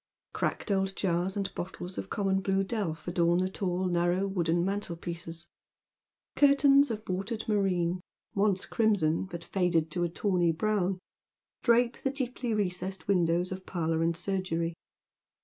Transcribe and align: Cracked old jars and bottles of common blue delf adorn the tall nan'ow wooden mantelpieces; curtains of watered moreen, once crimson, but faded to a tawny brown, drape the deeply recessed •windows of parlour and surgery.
Cracked 0.33 0.71
old 0.71 0.95
jars 0.95 1.37
and 1.37 1.53
bottles 1.53 1.95
of 1.95 2.09
common 2.09 2.39
blue 2.41 2.63
delf 2.63 3.07
adorn 3.07 3.37
the 3.37 3.49
tall 3.51 3.85
nan'ow 3.87 4.25
wooden 4.25 4.65
mantelpieces; 4.65 5.45
curtains 6.35 6.89
of 6.89 7.07
watered 7.07 7.47
moreen, 7.47 8.01
once 8.33 8.65
crimson, 8.65 9.25
but 9.25 9.43
faded 9.43 9.91
to 9.91 10.03
a 10.03 10.09
tawny 10.09 10.51
brown, 10.51 10.97
drape 11.61 12.01
the 12.01 12.09
deeply 12.09 12.51
recessed 12.51 13.05
•windows 13.05 13.51
of 13.51 13.67
parlour 13.67 14.01
and 14.01 14.17
surgery. 14.17 14.73